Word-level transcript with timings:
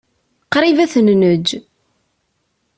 Qṛib 0.53 0.77
ad 0.83 0.89
ten-neǧǧ. 0.93 1.49